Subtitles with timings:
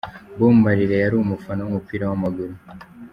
[0.37, 2.53] Bob Marley yari umufana w’umupira w’amaguru.